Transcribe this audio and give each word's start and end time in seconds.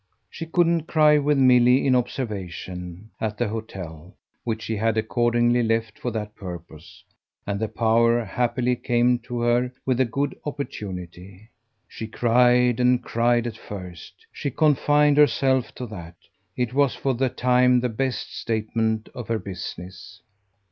She 0.31 0.47
couldn't 0.47 0.87
cry, 0.87 1.19
with 1.19 1.37
Milly 1.37 1.85
in 1.85 1.93
observation, 1.95 3.11
at 3.21 3.37
the 3.37 3.49
hotel, 3.49 4.15
which 4.43 4.63
she 4.63 4.75
had 4.77 4.97
accordingly 4.97 5.61
left 5.61 5.99
for 5.99 6.09
that 6.09 6.33
purpose; 6.35 7.03
and 7.45 7.59
the 7.59 7.67
power 7.67 8.25
happily 8.25 8.75
came 8.77 9.19
to 9.19 9.41
her 9.41 9.71
with 9.85 9.97
the 9.99 10.05
good 10.05 10.35
opportunity. 10.43 11.51
She 11.87 12.07
cried 12.07 12.79
and 12.79 13.03
cried 13.03 13.45
at 13.45 13.57
first 13.57 14.25
she 14.31 14.49
confined 14.49 15.17
herself 15.17 15.71
to 15.75 15.85
that; 15.85 16.15
it 16.57 16.73
was 16.73 16.95
for 16.95 17.13
the 17.13 17.29
time 17.29 17.79
the 17.79 17.87
best 17.89 18.35
statement 18.35 19.07
of 19.13 19.27
her 19.27 19.37
business. 19.37 20.19